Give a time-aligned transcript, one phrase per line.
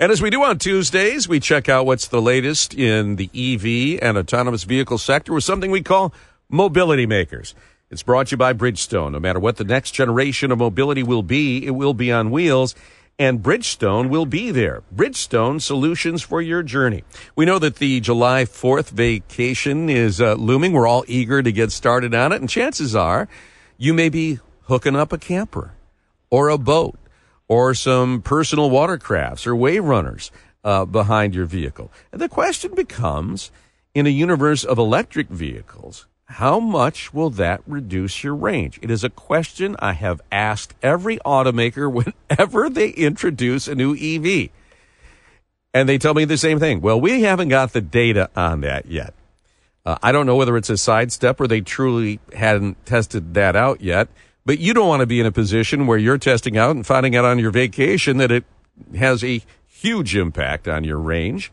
[0.00, 3.98] And as we do on Tuesdays, we check out what's the latest in the EV
[4.00, 6.14] and autonomous vehicle sector with something we call
[6.48, 7.52] Mobility Makers.
[7.90, 9.10] It's brought to you by Bridgestone.
[9.10, 12.76] No matter what the next generation of mobility will be, it will be on wheels
[13.18, 14.84] and Bridgestone will be there.
[14.94, 17.02] Bridgestone solutions for your journey.
[17.34, 20.74] We know that the July 4th vacation is uh, looming.
[20.74, 22.40] We're all eager to get started on it.
[22.40, 23.26] And chances are
[23.76, 25.72] you may be hooking up a camper
[26.30, 26.96] or a boat
[27.48, 30.30] or some personal watercrafts or wave runners
[30.62, 31.90] uh, behind your vehicle.
[32.12, 33.50] And the question becomes
[33.94, 38.78] in a universe of electric vehicles, how much will that reduce your range?
[38.82, 41.90] It is a question I have asked every automaker
[42.30, 44.50] whenever they introduce a new EV.
[45.72, 46.80] And they tell me the same thing.
[46.80, 49.14] Well, we haven't got the data on that yet.
[49.86, 53.80] Uh, I don't know whether it's a sidestep or they truly hadn't tested that out
[53.80, 54.08] yet.
[54.48, 57.14] But you don't want to be in a position where you're testing out and finding
[57.14, 58.44] out on your vacation that it
[58.96, 61.52] has a huge impact on your range.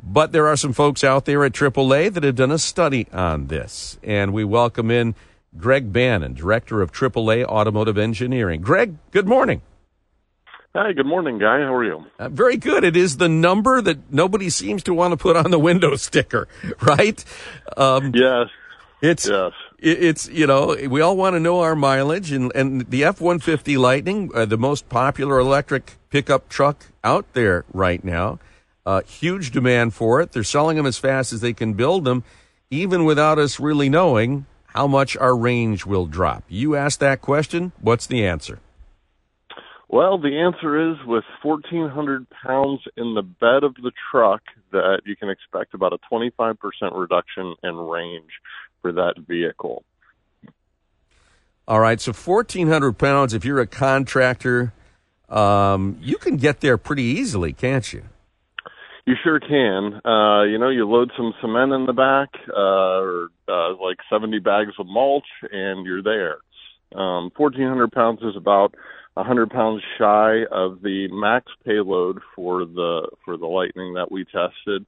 [0.00, 3.48] But there are some folks out there at AAA that have done a study on
[3.48, 3.98] this.
[4.04, 5.16] And we welcome in
[5.58, 8.60] Greg Brannon, Director of AAA Automotive Engineering.
[8.60, 9.60] Greg, good morning.
[10.76, 11.58] Hi, good morning, Guy.
[11.58, 12.06] How are you?
[12.20, 12.84] Uh, very good.
[12.84, 16.46] It is the number that nobody seems to want to put on the window sticker,
[16.82, 17.24] right?
[17.76, 18.46] Um, yes.
[19.00, 23.02] It's yes it's you know we all want to know our mileage and and the
[23.02, 28.38] F150 Lightning uh, the most popular electric pickup truck out there right now.
[28.86, 30.32] Uh, huge demand for it.
[30.32, 32.24] They're selling them as fast as they can build them
[32.70, 36.44] even without us really knowing how much our range will drop.
[36.48, 38.60] You asked that question what's the answer?
[39.88, 45.16] Well the answer is with 1400 pounds in the bed of the truck that you
[45.16, 46.56] can expect about a 25%
[46.92, 48.30] reduction in range
[48.82, 49.84] for that vehicle.
[51.66, 54.72] All right, so 1,400 pounds, if you're a contractor,
[55.28, 58.02] um, you can get there pretty easily, can't you?
[59.06, 60.00] You sure can.
[60.04, 64.38] Uh, you know, you load some cement in the back, uh, or uh, like 70
[64.40, 66.38] bags of mulch, and you're there.
[66.94, 68.74] Um, 1,400 pounds is about
[69.14, 74.86] 100 pounds shy of the max payload for the for the Lightning that we tested.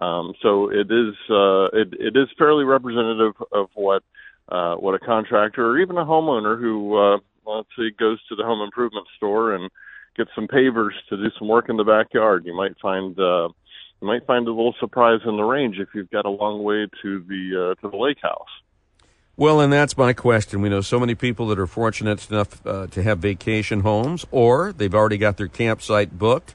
[0.00, 4.02] Um, so it is uh, it, it is fairly representative of what
[4.48, 8.44] uh, what a contractor or even a homeowner who uh, let's say goes to the
[8.44, 9.70] home improvement store and
[10.16, 12.44] gets some pavers to do some work in the backyard.
[12.44, 13.48] You might find uh,
[14.00, 16.86] you might find a little surprise in the range if you've got a long way
[17.02, 18.48] to the uh, to the lake house.
[19.36, 20.60] Well, and that's my question.
[20.60, 24.72] We know so many people that are fortunate enough uh, to have vacation homes, or
[24.72, 26.54] they've already got their campsite booked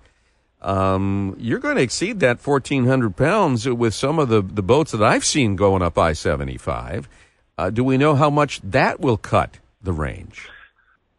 [0.61, 5.03] um, you're going to exceed that 1,400 pounds with some of the, the boats that
[5.03, 7.07] I've seen going up I 75.
[7.57, 10.49] Uh, do we know how much that will cut the range?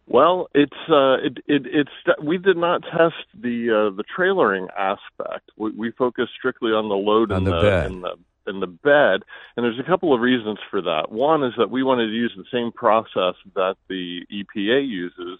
[0.06, 5.50] Well, it's uh, it, it, it's we did not test the uh, the trailering aspect.
[5.56, 9.22] We, we focused strictly on the load on in the, the, the in the bed,
[9.56, 11.12] and there's a couple of reasons for that.
[11.12, 15.38] One is that we wanted to use the same process that the EPA uses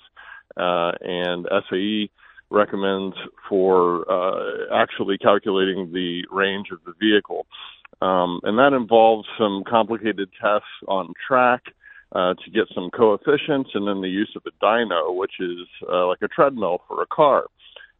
[0.57, 2.11] uh, and SAE
[2.51, 3.17] recommends
[3.49, 7.47] for uh, actually calculating the range of the vehicle.
[8.03, 11.63] Um, and that involves some complicated tests on track
[12.13, 15.59] uh, to get some coefficients and then the use of a dyno, which is
[15.93, 17.45] uh, like a treadmill for a car.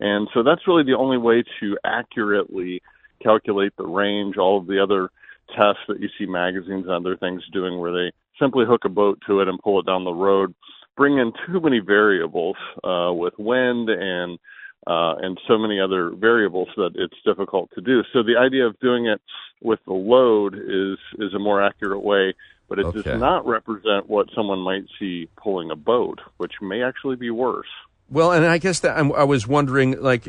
[0.01, 2.83] And so that's really the only way to accurately
[3.23, 4.37] calculate the range.
[4.39, 5.11] All of the other
[5.49, 9.19] tests that you see magazines and other things doing where they simply hook a boat
[9.27, 10.55] to it and pull it down the road
[11.01, 14.39] bring in too many variables uh, with wind and
[14.87, 18.03] uh, and so many other variables that it's difficult to do.
[18.13, 19.21] So the idea of doing it
[19.63, 22.35] with the load is is a more accurate way,
[22.69, 23.01] but it okay.
[23.01, 27.73] does not represent what someone might see pulling a boat, which may actually be worse.
[28.11, 30.27] Well, and I guess that I'm, I was wondering, like,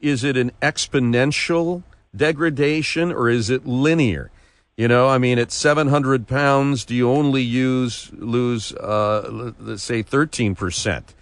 [0.00, 1.84] is it an exponential
[2.16, 4.32] degradation or is it linear?
[4.78, 10.02] You know, I mean, at 700 pounds, do you only use lose, uh, let's say,
[10.02, 11.16] 13 percent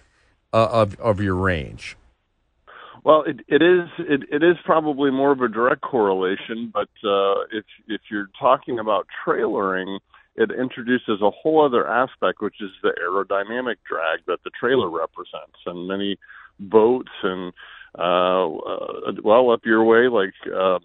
[0.53, 1.97] uh, of of your range?
[3.03, 7.45] Well, it, it is it, it is probably more of a direct correlation, but uh,
[7.51, 9.97] if if you're talking about trailering,
[10.35, 15.57] it introduces a whole other aspect, which is the aerodynamic drag that the trailer represents,
[15.65, 16.19] and many
[16.59, 17.53] boats and
[17.97, 20.81] uh, uh, well up your way, like um,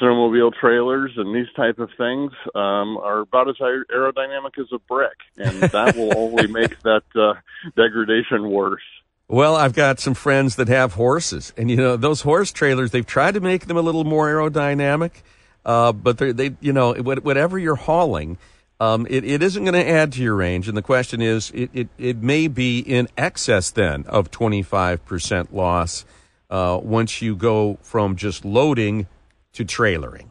[0.00, 5.16] snowmobile trailers and these type of things um, are about as aerodynamic as a brick,
[5.36, 7.34] and that will only make that uh,
[7.76, 8.82] degradation worse.
[9.28, 12.90] Well, I've got some friends that have horses, and you know those horse trailers.
[12.90, 15.22] They've tried to make them a little more aerodynamic,
[15.64, 18.38] uh, but they, you know, whatever you're hauling,
[18.80, 20.66] um, it, it isn't going to add to your range.
[20.66, 26.04] And the question is, it, it, it may be in excess then of 25% loss
[26.48, 29.06] uh, once you go from just loading
[29.54, 30.28] to trailering.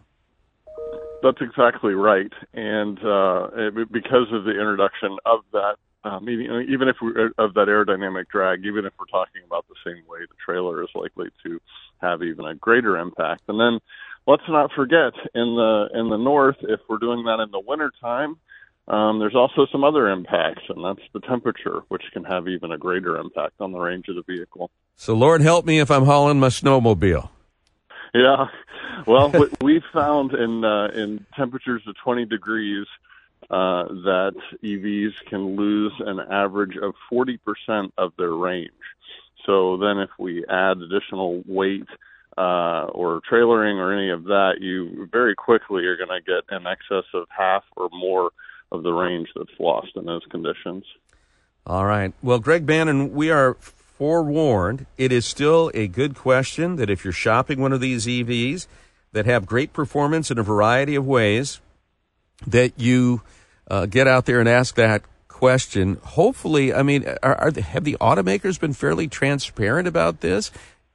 [1.22, 5.76] That's exactly right, and uh, it, because of the introduction of that,
[6.06, 9.76] um, even, even if we of that aerodynamic drag, even if we're talking about the
[9.86, 11.60] same way, the trailer is likely to
[12.02, 13.42] have even a greater impact.
[13.50, 13.80] And then
[14.28, 18.38] let's not forget in the in the north, if we're doing that in the wintertime,
[18.90, 22.78] um, there's also some other impacts, and that's the temperature, which can have even a
[22.78, 24.72] greater impact on the range of the vehicle.
[24.96, 27.30] So, Lord help me if I'm hauling my snowmobile.
[28.16, 28.48] Yeah,
[29.06, 29.32] well,
[29.62, 32.86] we found in uh, in temperatures of 20 degrees
[33.50, 38.72] uh, that EVs can lose an average of 40% of their range.
[39.46, 41.88] So then, if we add additional weight
[42.38, 46.68] uh, or trailering or any of that, you very quickly are going to get in
[46.68, 48.32] excess of half or more
[48.72, 50.84] of the range that's lost in those conditions.
[51.66, 52.14] All right.
[52.22, 54.86] Well, Greg Brannon, we are forewarned.
[54.98, 58.68] It is still a good question that if you're shopping one of these EVs
[59.12, 61.60] that have great performance in a variety of ways,
[62.46, 63.22] that you
[63.70, 66.00] uh, get out there and ask that question.
[66.04, 70.52] Hopefully, I mean, are, are the, have the automakers been fairly transparent about this,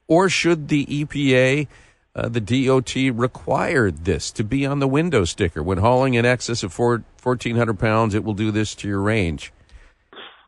[0.07, 1.67] or should the EPA,
[2.15, 6.63] uh, the DOT, require this to be on the window sticker when hauling in excess
[6.63, 8.13] of four, 1,400 pounds?
[8.13, 9.51] It will do this to your range.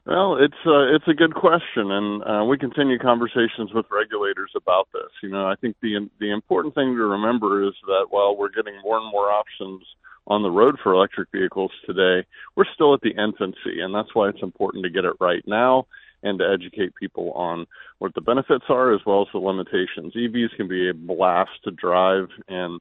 [0.07, 4.87] Well, it's uh, it's a good question, and uh, we continue conversations with regulators about
[4.93, 5.11] this.
[5.21, 8.79] You know, I think the the important thing to remember is that while we're getting
[8.81, 9.83] more and more options
[10.25, 12.25] on the road for electric vehicles today,
[12.55, 15.87] we're still at the infancy, and that's why it's important to get it right now
[16.23, 17.67] and to educate people on
[17.99, 20.13] what the benefits are as well as the limitations.
[20.15, 22.79] EVs can be a blast to drive, and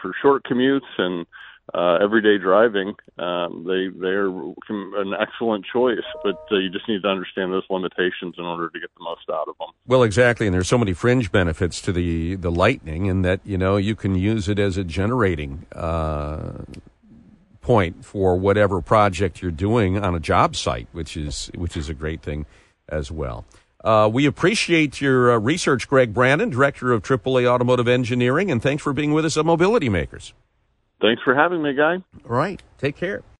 [0.00, 1.26] for short commutes and
[1.72, 7.08] uh, everyday driving, um, they they're an excellent choice, but uh, you just need to
[7.08, 9.68] understand those limitations in order to get the most out of them.
[9.86, 13.56] Well, exactly, and there's so many fringe benefits to the the Lightning, in that you
[13.56, 16.64] know you can use it as a generating uh,
[17.60, 21.94] point for whatever project you're doing on a job site, which is which is a
[21.94, 22.46] great thing
[22.88, 23.44] as well.
[23.82, 28.82] Uh, we appreciate your uh, research, Greg Brannon, Director of AAA Automotive Engineering, and thanks
[28.82, 30.34] for being with us at Mobility Makers.
[31.00, 31.94] Thanks for having me, Guy.
[31.94, 32.62] All right.
[32.78, 33.22] Take care.